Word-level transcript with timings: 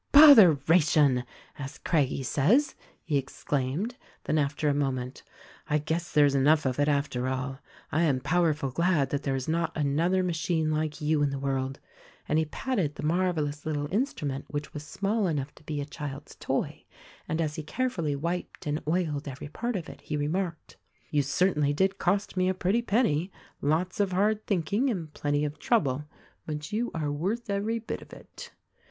"Botheration! 0.11 1.23
as 1.59 1.77
Craggie 1.77 2.23
says," 2.23 2.73
he 3.03 3.19
exclaimed; 3.19 3.97
then 4.23 4.39
after 4.39 4.67
a 4.67 4.73
moment— 4.73 5.21
"I 5.69 5.77
guess 5.77 6.11
there 6.11 6.25
is 6.25 6.33
enough 6.33 6.65
of 6.65 6.79
it, 6.79 6.87
after 6.87 7.27
all. 7.27 7.59
I'm 7.91 8.19
powerful 8.19 8.71
glad 8.71 9.11
that 9.11 9.21
there 9.21 9.35
is 9.35 9.47
not 9.47 9.77
another 9.77 10.23
machine 10.23 10.71
like 10.71 11.01
you 11.01 11.21
in 11.21 11.29
the 11.29 11.37
world," 11.37 11.79
and 12.27 12.39
he 12.39 12.45
patted 12.45 12.95
the 12.95 13.03
marvelous 13.03 13.63
little 13.63 13.87
instrument 13.93 14.45
which 14.47 14.73
was 14.73 14.81
small 14.83 15.27
enough 15.27 15.53
to 15.53 15.63
be 15.65 15.79
a 15.81 15.85
child's 15.85 16.33
toy; 16.33 16.83
and 17.29 17.39
as 17.39 17.53
he 17.53 17.61
care 17.61 17.87
fully 17.91 18.15
wiped 18.15 18.65
and 18.65 18.81
oiled 18.87 19.27
every 19.27 19.49
part 19.49 19.75
of 19.75 19.87
it 19.87 20.01
he 20.01 20.17
remarked: 20.17 20.77
"You 21.11 21.21
certainly 21.21 21.73
did 21.73 21.99
cost 21.99 22.35
me 22.35 22.49
a 22.49 22.55
pretty 22.55 22.81
penny, 22.81 23.31
lots 23.61 23.99
of 23.99 24.13
hard 24.13 24.47
thinking, 24.47 24.89
and 24.89 25.13
plenty 25.13 25.45
of 25.45 25.59
trouble; 25.59 26.05
but 26.47 26.71
you 26.71 26.89
are 26.95 27.11
worth 27.11 27.51
every 27.51 27.77
bit 27.77 28.01
of 28.01 28.11
it." 28.11 28.49